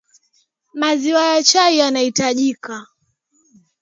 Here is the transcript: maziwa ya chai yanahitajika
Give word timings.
maziwa 0.73 1.23
ya 1.25 1.43
chai 1.43 1.77
yanahitajika 1.77 2.87